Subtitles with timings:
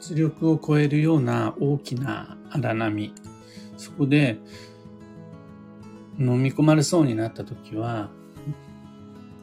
[0.00, 3.12] 実力を超えるような大きな荒波、
[3.76, 4.38] そこで
[6.18, 8.10] 飲み込まれそうになった時は、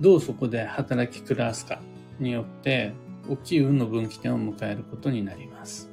[0.02, 1.80] どうそこで働き暮らすか
[2.20, 2.94] によって
[3.30, 5.90] 大きい運の分岐点を迎えることになります。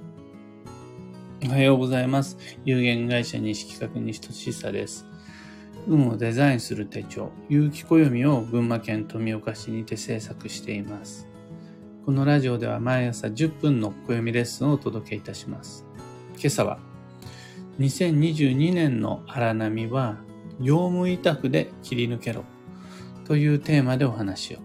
[1.47, 2.39] おはようございます。
[2.65, 5.07] 有限会社西企画西俊久です。
[5.87, 11.34] 運をデザインする手帳、有機暦を群馬県富岡市にて制作しています。
[12.05, 15.87] このラジオでは毎朝10分の暦レッスンをお届けいたします。
[16.37, 16.79] 今朝は、
[17.79, 20.19] 2022年の荒波は、
[20.61, 22.45] 業務委託で切り抜けろ
[23.25, 24.59] というテーマでお話を。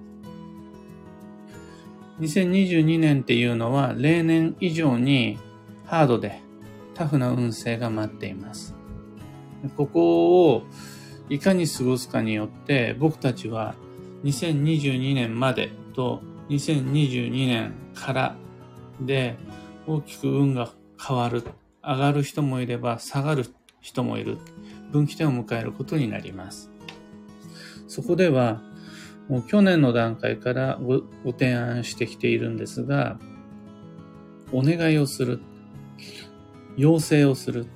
[2.19, 5.39] 2022年っていうのは例年以上に
[5.85, 6.41] ハードで
[6.93, 8.75] タフな運勢が待っています。
[9.77, 10.63] ここを
[11.29, 13.75] いかに過ごすかによって僕たちは
[14.25, 18.35] 2022年までと2022年から
[18.99, 19.37] で
[19.87, 21.43] 大きく運が変わる。
[21.81, 23.45] 上がる人もいれば下がる
[23.79, 24.37] 人もいる。
[24.91, 26.71] 分岐点を迎えることになります。
[27.87, 28.61] そこでは、
[29.27, 33.19] もう去年の段階からごご提案してきているんですが、
[34.51, 35.39] お願いをする。
[36.75, 37.67] 要請をする。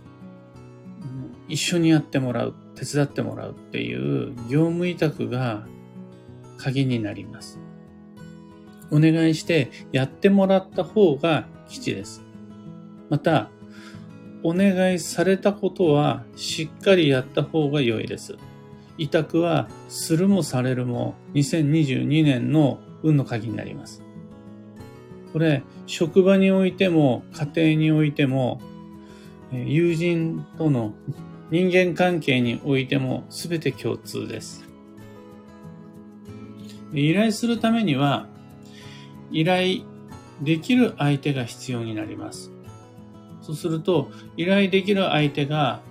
[1.48, 2.56] 一緒にやってもらう。
[2.76, 5.68] 手伝ってもらうっていう業務委託が
[6.58, 7.60] 鍵になります。
[8.94, 12.22] お願いしてやってもらった方が基地です。
[13.10, 13.50] また、
[14.44, 18.38] お願いされたことはしっかりやった方が良いです。
[19.00, 24.04] 委託はするもされるも2022年の運の鍵になります。
[25.32, 28.62] これ、職場においても家庭においても
[29.52, 30.94] 友人との
[31.50, 34.64] 人間関係においても全て共通です。
[36.94, 38.28] 依頼するためには
[39.34, 39.82] 依頼
[40.42, 42.52] できる相手が必要になります。
[43.42, 45.82] そうすると、依頼できる相手が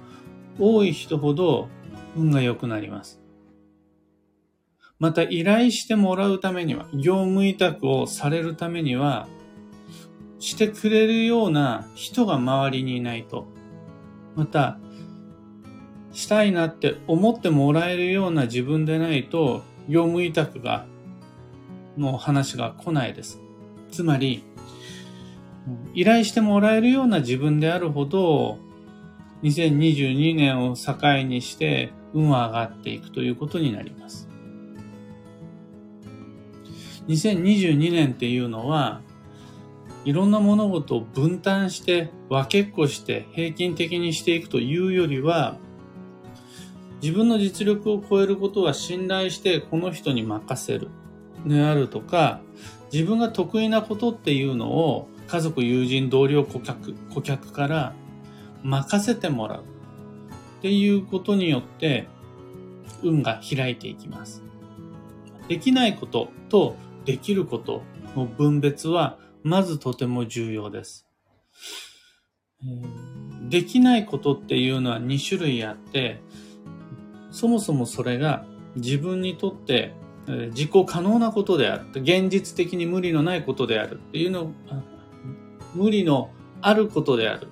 [0.59, 1.69] 多い人ほど
[2.17, 3.21] 運が良くなります。
[4.99, 9.29] また、依頼してもらうためには、業務委託をされるためには、
[10.39, 13.47] してくれるような人が周りにいないと。
[14.37, 14.79] また、
[16.13, 20.87] したいなって思ってもらえるような自分でないと、業務委託が
[21.97, 23.41] の話が来ないです。
[23.91, 24.43] つまり、
[25.95, 28.59] 依頼してもらえるような自分であるほど、
[29.43, 30.95] 2022年を境
[31.25, 34.29] にして運は上がっていくということになります。
[37.09, 39.01] 2022年っていうのは、
[40.05, 45.59] いろんな物事を分担して分けっこして平均的にしていくというよりは、
[47.03, 50.89] 自分の実力を超えることは信頼してこの人に任せる。
[51.47, 52.41] であるとか、
[52.93, 57.95] 自分が得意なことっていうのを家族、友人、同僚、顧客、顧客から
[58.63, 59.65] 任せてもらうっ
[60.61, 62.07] ていうことによって
[63.03, 64.43] 運が開いていきます。
[65.49, 67.83] できないこととできること
[68.15, 71.07] の分別はまずとても重要です。
[73.49, 76.23] できないことっていうのは2種類あって、
[77.31, 78.45] そもそもそれが
[78.77, 79.95] 自分にとって
[80.55, 81.87] 実行可能なことである。
[81.95, 84.53] 現実的に無理のないことであるっていうの、
[85.75, 87.49] 無理のあることである。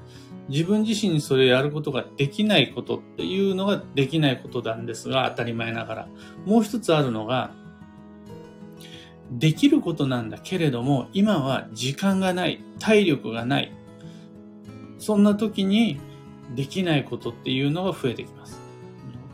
[0.48, 6.08] 自分自身にそれをやることができないことっていうのができないことなんですが、当たり前ながら。
[6.44, 7.52] もう一つあるのが、
[9.30, 13.72] できることなんだけれども、今は時間がない、体力がない。
[14.98, 16.00] そんな時に
[16.56, 18.60] できないことっていうのが増えてきます。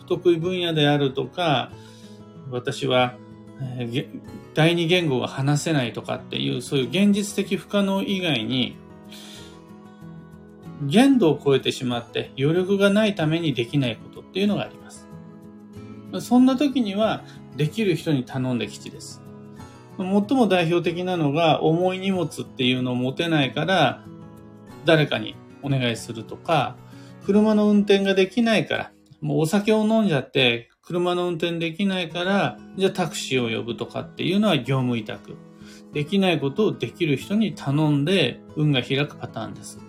[0.00, 1.72] 不得意分野であるとか、
[2.50, 3.16] 私は
[4.54, 8.76] 第二言語が話せないとかっていう、そういう現実的不可能以外に、
[10.82, 15.08] 限度を超えてしまって余力がないためにできないことっていうのがあります。
[16.20, 17.24] そんな時には、
[17.56, 19.22] できる人に頼んで基地です。
[19.96, 24.04] 最も代表的なのが、重い荷物っていうのを持てないから、
[24.84, 26.76] 誰かにお願いするとか、
[27.24, 35.36] 車の運転ができないから、もうお酒を飲んじゃって車の運転できないから、じゃあタクシーを呼ぶとかっていうのは業務委託。
[35.92, 39.80] できないことをできる人に頼んで運が開くパターンです。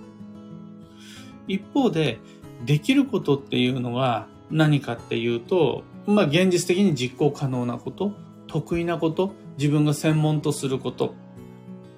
[1.47, 2.19] 一方で、
[2.65, 8.13] できることっていうのは何かっていうと、まあ現実的に実行可能なこと、
[8.47, 11.13] 得意なこと、自分が専門とすること、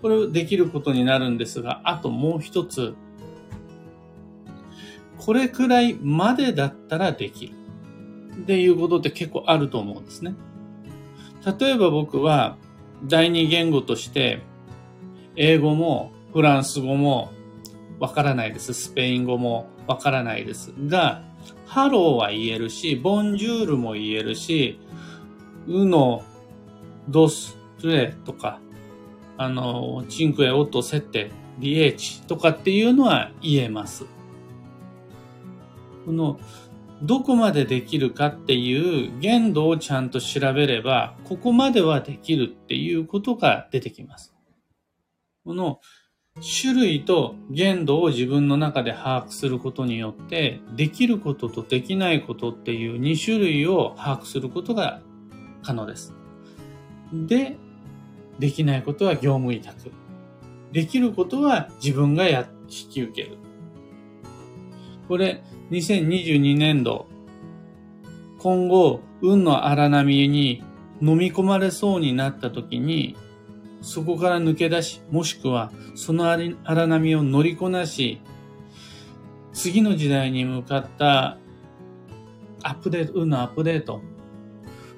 [0.01, 2.95] これをできることになるんですが、あともう一つ、
[5.17, 7.58] これくらいまでだったらできる。
[8.35, 10.35] っていうことって結構あると思うんですね。
[11.59, 12.57] 例えば僕は
[13.05, 14.41] 第二言語として
[15.35, 17.31] 英語もフランス語も
[17.99, 18.73] わからないです。
[18.73, 20.73] スペイン語もわからないです。
[20.87, 21.23] が、
[21.65, 24.79] ハローは言えるし、ボンジュールも言えるし、
[25.67, 26.23] ウノ、
[27.07, 28.59] ドス、トレとか、
[29.37, 34.05] あの、チンクエ、オット、セッテ、リエチとかっていうのは言えます。
[36.05, 36.39] この、
[37.01, 44.33] どこまでできるかっていう限度をちゃんと調べれば、ここまではできるっていうことが出てきます。
[45.45, 45.79] この
[46.61, 55.01] 種類と限度を自分の中で把握することによって、できることとできないことっていう2種類を把握することが
[55.63, 56.13] 可能です。
[57.13, 57.57] で、
[58.39, 59.91] できないことは業務委託。
[60.71, 63.37] できることは自分がや、引き受ける。
[65.07, 67.05] これ、2022年度、
[68.39, 70.63] 今後、運の荒波に
[71.01, 73.15] 飲み込まれそうになった時に、
[73.81, 78.19] そこから抜け出し、もしくはその荒波を乗りこなし、
[79.53, 81.37] 次の時代に向かった
[82.63, 84.01] アップデート、運のアップデート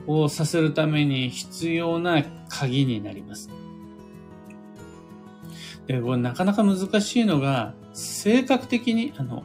[0.08, 3.50] をさせるために必要な鍵になります。
[5.86, 9.44] で、これなかなか難しいのが、性格的に、あの、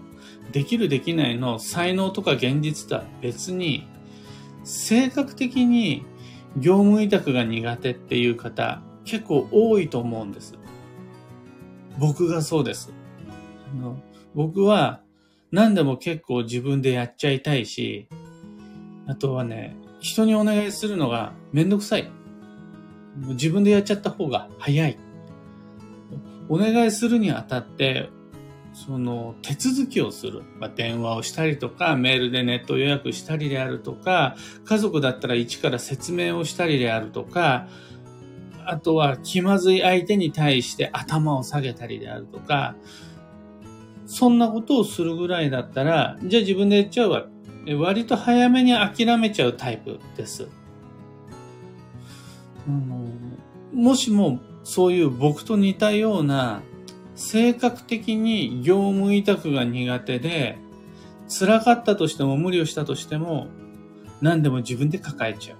[0.53, 3.87] できるできないの才能とか現実とは別に、
[4.65, 6.05] 性格的に
[6.57, 10.55] 業務委託が苦手っていう方、結構多いと思うんです。
[11.99, 12.93] 僕がそうです。
[13.73, 13.99] あの
[14.35, 15.01] 僕は
[15.51, 18.09] 何でも結構自分でやっちゃいたいし、
[19.07, 22.11] あとはね、人にお願いするのがめんどくさい。
[23.29, 24.99] 自分でやっちゃった方が早い。
[26.49, 28.11] お願いするにあたって、
[28.77, 30.43] その手続きをする。
[30.61, 34.37] まあ、電話をしたりとか、メールでネット予約したりであるとか、
[34.67, 37.69] 家族だったら一から説明をしたりであるとか、
[38.67, 42.77] あとは気まずい相手に対して頭を下げたりであるとか、
[44.05, 47.25] そんなことをするぐらいだったら、じゃあ自分でやっちゃうわ。
[47.79, 50.49] 割と早めに諦めちゃうタイプです。
[52.69, 53.39] うん、
[53.73, 56.61] もしもそういう僕と似たような
[57.17, 60.59] 性格的に業務委託が苦手で
[61.29, 63.49] 辛かったとしても無理をしたとしても
[64.21, 65.59] 何でも自分で抱えちゃう。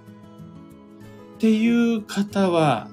[1.37, 2.87] っていう方は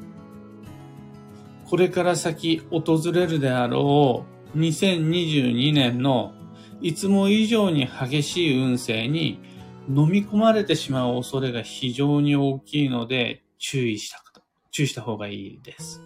[1.66, 6.32] これから先訪れるであろう2022年の
[6.80, 9.40] いつも以上に激しい運勢に
[9.88, 14.22] 飲み込まれてしまう恐れが非常に大きいので注意した
[14.70, 16.02] 注意した方がいいです。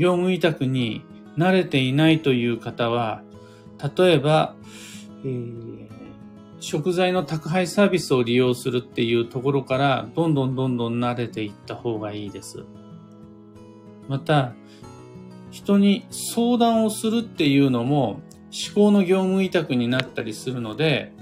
[0.00, 1.04] 業務委託に
[1.36, 3.22] 慣れていないという方は、
[3.98, 4.56] 例えば、
[5.26, 5.88] えー、
[6.58, 12.64] 食材の宅配サービスを利用するっていうところから、どんどんどんどん慣れていった方がいいです。
[14.08, 14.54] また、
[15.50, 18.22] 人に相談をするっていうのも
[18.72, 21.12] 思考の業務委託になったりするので、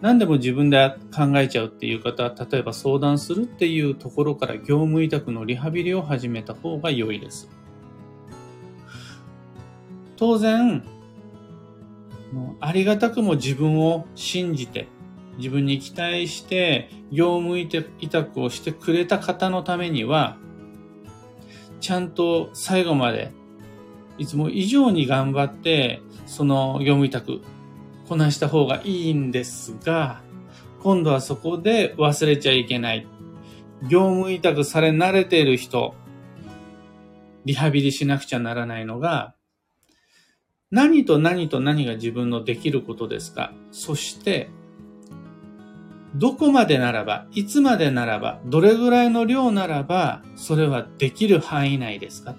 [0.00, 7.50] 何でも自分で考えちゃうっていう方は、例えば相談するっていうところから業務委託のリハビリを始めた方が良いです。
[10.16, 10.82] 当然、
[12.60, 14.88] ありがたくも自分を信じて、
[15.38, 17.68] 自分に期待して業務委
[18.08, 20.38] 託をしてくれた方のためには、
[21.80, 23.32] ちゃんと最後まで、
[24.18, 27.42] いつも以上に頑張って、その業務委託、
[28.08, 30.22] こなした方がいいんですが、
[30.82, 33.06] 今度はそこで忘れちゃいけない。
[33.82, 35.94] 業務委託され慣れている人、
[37.44, 39.35] リハビリしなくちゃならないのが、
[40.72, 43.52] 何と何と何が自分のできることですか？
[43.70, 44.50] そして、
[46.16, 52.34] どこまでならば、いつまでならば、どれぐらいの量ならば、それはできる範囲内ですか？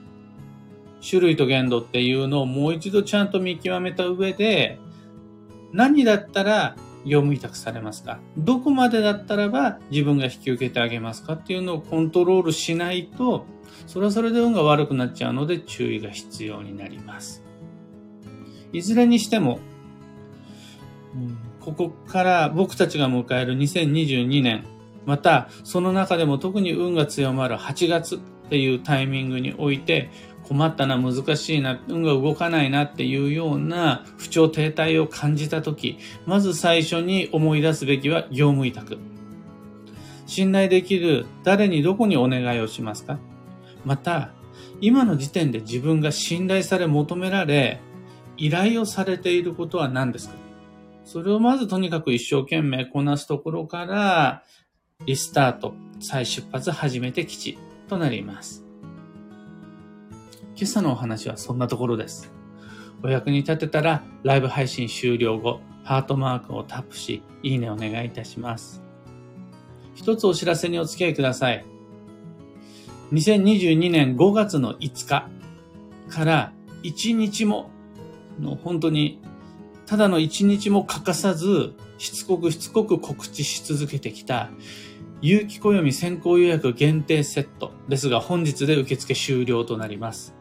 [1.08, 4.78] 種類と限度っていうのをもう一度ちゃんと見極めた上で、
[5.72, 8.20] 何だったら業務委託されますか？
[8.38, 11.34] どこまでだったらば自分が引き受けてあげますか？
[11.34, 13.46] っていうのをコントロールしないと、
[13.86, 17.47] それはそれで運が悪くなっちゃうので注意が必要になります。
[18.74, 19.60] いずれにしても、
[21.62, 24.64] ここから僕たちが迎える2022年、
[25.06, 28.20] またその中でも特に運が強まる8月っ
[28.50, 30.10] ていうタイミングにおいて
[30.48, 38.98] 困ったな、難しいな、運が動かないなっていうような不調停滞を感じたとき、まず最初に思い出すべきは業務委託。
[40.26, 43.18] 信頼できる誰にどこにお願いをしますか？
[43.86, 44.32] また、
[44.80, 47.82] 今の時点で自分が信頼され求められ、
[48.38, 50.36] 依頼をされていることは何ですか？
[51.04, 54.44] それをまずとにかく一生懸命こなすところから、
[55.06, 58.66] リスタート、再出発始めて基地となります。
[60.56, 62.32] 今朝のお話はそんなところです。
[63.04, 68.84] お役に立てたら、ライブ配信終了後、ハートマークをタップし、いいねお願いいたします。
[69.96, 71.66] 一つお知らせにお付き合いください。
[73.14, 75.30] 2022年5月の5日
[76.10, 76.52] から
[76.84, 77.72] 1日も、
[78.40, 79.20] の本当に、
[79.86, 84.50] ただの1日も欠かさず、しつこくしつこく告知し続けてきた、
[85.22, 90.36] 有機暦先行予約限定セットですが本日で受付終了となります。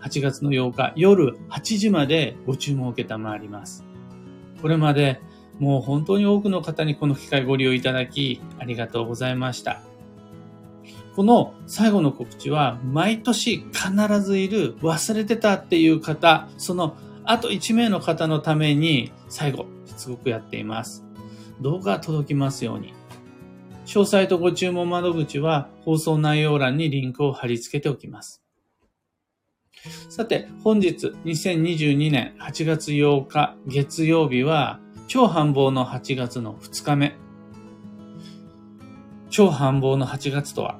[0.00, 3.84] 8月の8日夜8時までご注文を受けたまわります。
[4.62, 5.20] これまで
[5.58, 9.82] もう本当に多くの方にこの機会ご利用いただきありがとうございました。
[11.16, 21.04] この最後の告知は毎年必ずいる忘れてたっていう方、そのあと1名の方のために最後しつこくやっています。
[21.60, 22.94] 動画届きますように。
[23.86, 28.42] 詳細とご注文窓口は放送内容欄にリンクを貼り付けておきます。
[30.08, 37.16] さて、本日2022年8月8日月曜日は超繁忙の8月の2日目。
[39.30, 40.78] 超繁忙の8月とは、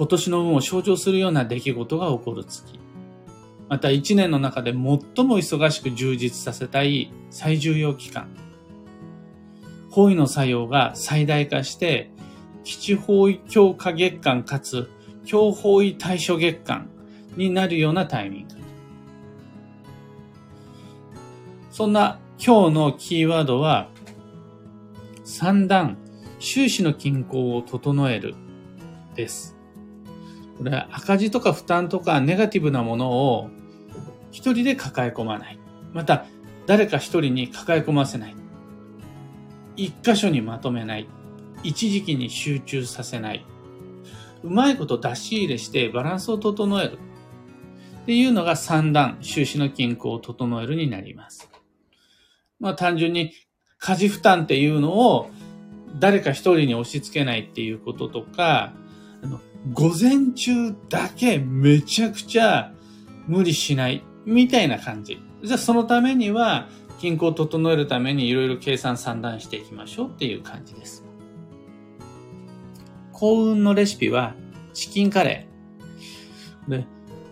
[0.00, 2.80] 今年の運を象徴するような出来事が起こる月。
[3.68, 4.96] また1年の中で最も
[5.36, 8.30] 忙しく充実させたい最重要期間。
[9.90, 12.10] 方位の作用が最大化して、
[12.64, 14.88] 基地方位強化月間かつ
[15.26, 16.88] 強方位対処月間
[17.36, 18.54] になるようなタイミング。
[21.70, 23.90] そんな今日のキーワードは、
[25.24, 25.98] 三段、
[26.38, 28.34] 収支の均衡を整える
[29.14, 29.59] です。
[30.60, 33.48] これは赤字とか負担とかネガティブなものを
[34.30, 35.58] 一人で抱え込まない。
[35.94, 36.26] また、
[36.66, 38.36] 誰か一人に抱え込ませない。
[39.74, 41.08] 一箇所にまとめない。
[41.62, 43.46] 一時期に集中させない。
[44.42, 46.98] うまいこと出し入れしてバランスを整える。
[48.02, 51.50] っていうのが三段、収支の均衡を整えるになります。
[52.58, 53.32] まあ単純に
[53.78, 55.30] 家事負担っていうのを
[55.98, 58.74] 誰か一人に押し付けないっていうこととか、
[59.22, 59.40] あの
[59.72, 62.72] 午前中だけめちゃくちゃ
[63.26, 65.18] 無理しないみたいな感じ。
[65.42, 71.04] じゃあそのためには均衡を整えるためにいろいろ計算算段していきましょうっていう感じです。
[73.12, 74.34] 幸運のレシピは
[74.72, 76.70] チキンカレー。
[76.70, 76.86] で、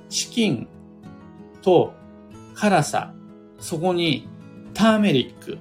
[0.09, 0.69] チキン
[1.63, 1.95] と
[2.55, 3.15] 辛さ、
[3.59, 4.29] そこに
[4.75, 5.59] ターメリック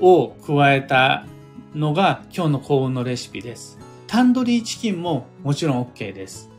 [0.00, 1.26] を加えた
[1.74, 3.77] のが今日の幸運のレシピです。
[4.08, 6.50] タンドリーチキンももちろん OK です。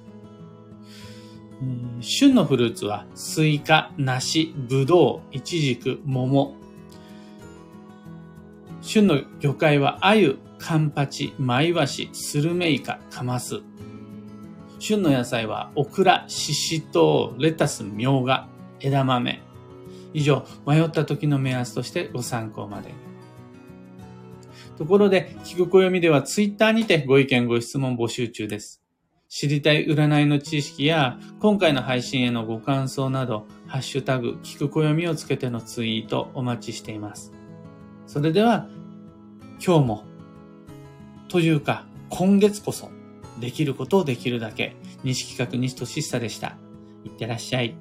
[2.00, 6.56] 旬のフルーツはスイカ、梨、ブドウ、イチジク、桃、
[8.82, 13.62] 旬の魚介は鮎、カンパチ、マイワシ、スルメイカ、カマス。
[14.78, 18.48] 旬の野菜はオクラ、シシトウ、レタス、ミョウガ、
[18.80, 19.42] 枝豆。
[20.14, 23.09] 以上、迷った時の目安としてご参考までに。
[24.80, 28.82] ところで、聞く暦ではツイッターにてご意見ご質問募集中です。
[29.28, 37.34] 知りたい占いの知識や、今回の配信へのご感想など、ハッシュタグ、聞く暦をつけてのツイートお待ちしています。
[38.08, 38.70] それでは、
[39.62, 40.04] 今日も、
[41.28, 42.90] というか、今月こそ、
[43.42, 46.56] できることをできるだけ、西企画西俊久でした。
[47.04, 47.76] いってらっしゃい。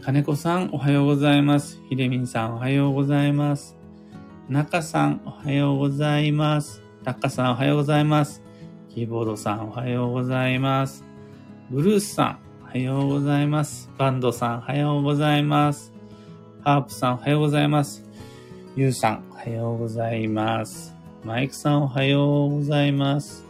[0.00, 1.82] 金子さん、おはようございます。
[1.88, 3.81] ひでみんさん、おはようございます。
[4.48, 6.82] 中さん、おはようございます。
[7.04, 8.42] たっかさん、おはようございます。
[8.88, 11.04] キーボードさん、おはようございます。
[11.70, 13.88] ブルースさん、おはようございます。
[13.96, 15.92] バンドさん、おはようございます。
[16.64, 18.04] ハープさん、おはようございます。
[18.74, 20.94] ゆうさん、おはようございます。
[21.24, 23.46] マイクさん、おはようございます。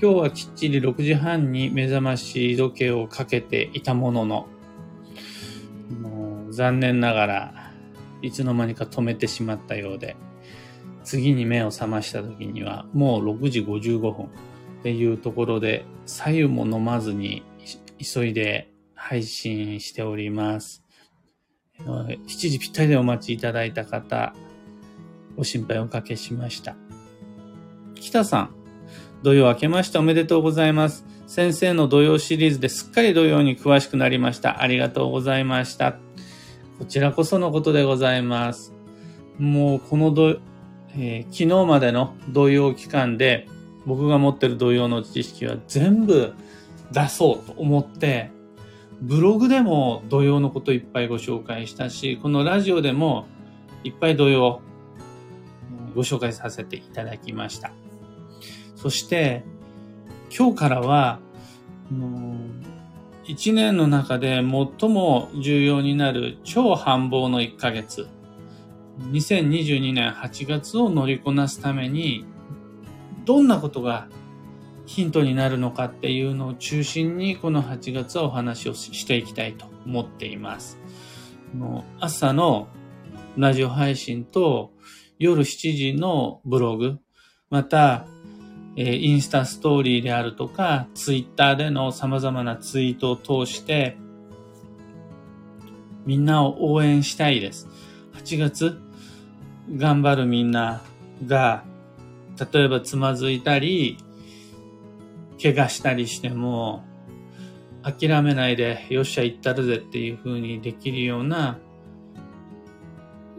[0.00, 4.46] 今日はきっちり6時半に目覚まし時計をかけていたものの、
[6.00, 7.65] もう残念ながら
[8.22, 10.16] いつの間にか止めてしまったようで、
[11.04, 14.28] 次に目を覚ました時にはもう6時55分っ
[14.82, 17.42] ていうところで、左右も飲まずに
[17.98, 20.82] 急いで配信しております。
[21.78, 24.34] 7時ぴったりでお待ちいただいた方、
[25.36, 26.76] ご心配おかけしました。
[27.94, 28.50] 北さん、
[29.22, 31.04] 土曜明けましておめでとうございます。
[31.26, 34.62] 先生の土曜シリーズですっかり土曜に詳しくなりました。
[34.62, 36.05] ありがとうございました。
[36.78, 38.74] こちらこそのことでございます。
[39.38, 40.40] もうこの土、
[40.90, 43.48] えー、昨日までの土曜期間で
[43.86, 46.34] 僕が持ってる土曜の知識は全部
[46.92, 48.30] 出そうと思って
[49.00, 53.26] ブログでも土曜のこといっぱいご紹介したし、このラジオでも
[53.84, 54.60] いっぱい土曜
[55.94, 57.72] ご紹介させていただきました。
[58.74, 59.44] そして、
[60.36, 61.20] 今日からは
[63.26, 68.08] 1年の中で最も重要になる超繁忙の1ヶ月。
[69.10, 72.24] 2022年8月を乗りこなすために、
[73.24, 74.08] どんなことが
[74.86, 80.78] ヒントになるのかっていうのを中心にこの8月はお話をしていきたいと思っています。
[81.98, 82.68] 朝の
[83.36, 84.72] ラジオ配信と
[85.18, 86.98] 夜7時のブログ、
[87.50, 88.06] また、
[88.76, 93.96] えインスタストーリーであるとか、ツイッターでの様々なツイートを通して、
[96.04, 97.68] みんなを応援したいです。
[98.14, 98.78] 8月、
[99.74, 100.82] 頑張るみんな
[101.26, 101.64] が、
[102.52, 103.96] 例えばつまずいたり、
[105.42, 106.84] 怪我したりしても、
[107.82, 111.58] 諦めないで、よっしゃ、行ったるぜっていう風にできるような、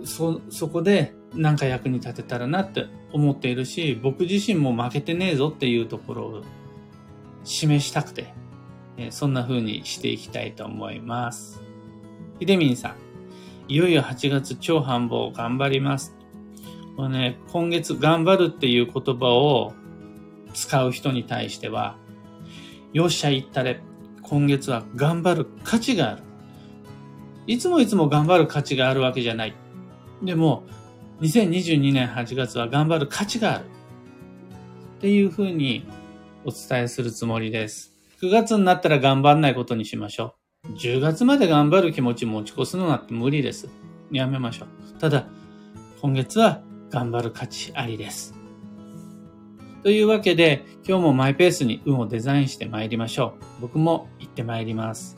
[0.08, 6.42] そ、そこでなんか役に立てたらなって思っているし、僕自身も負けてねえぞっていうところを
[7.44, 8.34] 示したくて、
[9.12, 11.62] そんな風にしていきたいと思います。
[12.40, 12.96] ひでみんさん、
[13.68, 16.16] いよいよ8月超繁忙頑張ります。
[16.96, 19.74] これね、今月頑張るっていう言葉を
[20.54, 21.98] 使う人に対しては、
[22.94, 23.82] よっしゃ言ったれ、
[24.24, 26.24] 今月は頑張る価値がある。
[27.46, 29.56] いつもいつも頑張る価値があるわけじゃない。
[30.22, 30.64] でも、
[31.22, 33.66] 2022年8月は頑張る価値がある。
[34.98, 35.88] っていうふうに
[36.44, 37.94] お伝えするつもりです。
[38.22, 40.70] 9月になったら頑張んないことにしましょう。
[40.74, 43.70] 10月まで頑張る気持ち持ち越すのなんて無理です。
[44.12, 45.00] やめましょう。
[45.00, 45.28] ただ、
[46.02, 48.34] 今月は頑張る価値ありです。
[49.84, 53.62] というわけで、今日もマイペースに運をデザインして参りましょう。
[53.62, 55.17] 僕も行って参ります。